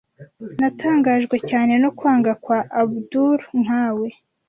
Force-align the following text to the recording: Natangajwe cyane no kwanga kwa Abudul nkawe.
Natangajwe 0.61 1.35
cyane 1.49 1.73
no 1.83 1.89
kwanga 1.97 2.31
kwa 2.43 2.59
Abudul 2.81 3.39
nkawe. 3.63 4.07